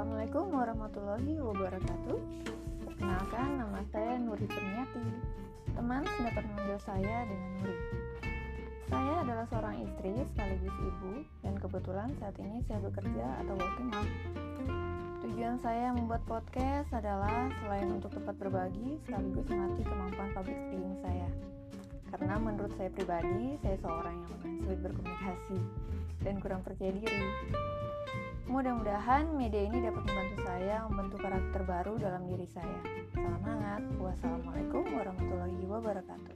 Assalamualaikum 0.00 0.48
warahmatullahi 0.56 1.32
wabarakatuh. 1.44 2.18
Perkenalkan 2.88 3.48
nama 3.60 3.84
saya 3.92 4.16
Nuri 4.16 4.48
Perniati. 4.48 5.04
Teman 5.76 6.08
dapat 6.24 6.40
memanggil 6.40 6.80
saya 6.80 7.28
dengan 7.28 7.50
Nuri. 7.60 7.76
Saya 8.88 9.14
adalah 9.20 9.44
seorang 9.52 9.76
istri 9.84 10.16
sekaligus 10.32 10.72
ibu 10.72 11.20
Dan 11.44 11.60
kebetulan 11.60 12.08
saat 12.16 12.32
ini 12.40 12.64
saya 12.64 12.80
bekerja 12.80 13.44
atau 13.44 13.54
working 13.60 13.92
out 13.92 14.08
Tujuan 15.20 15.60
saya 15.60 15.92
membuat 15.92 16.24
podcast 16.24 16.88
adalah 16.96 17.52
selain 17.60 17.92
untuk 17.92 18.08
tempat 18.16 18.40
berbagi 18.40 18.96
Sekaligus 19.04 19.52
melatih 19.52 19.84
kemampuan 19.84 20.32
public 20.32 20.56
speaking 20.64 20.96
saya. 21.04 21.28
Karena 22.08 22.40
menurut 22.40 22.72
saya 22.80 22.88
pribadi, 22.88 23.60
saya 23.60 23.76
seorang 23.84 24.16
yang 24.16 24.28
lumayan 24.32 24.56
sulit 24.64 24.80
berkomunikasi 24.80 25.60
dan 26.24 26.40
kurang 26.40 26.64
percaya 26.64 26.88
diri. 26.88 27.20
Mudah-mudahan 28.50 29.30
media 29.38 29.62
ini 29.62 29.78
dapat 29.78 30.10
membantu 30.10 30.42
saya 30.42 30.82
membentuk 30.90 31.22
karakter 31.22 31.62
baru 31.62 31.94
dalam 32.02 32.26
diri 32.26 32.50
saya. 32.50 32.82
Salam 33.14 33.38
hangat. 33.46 33.86
Wassalamualaikum 33.94 34.90
warahmatullahi 34.90 35.70
wabarakatuh. 35.70 36.34